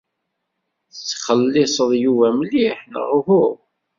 Tettxelliṣed 0.93 1.91
Yuba 2.03 2.27
mliḥ, 2.37 2.77
neɣ 2.91 3.07
uhu? 3.17 3.45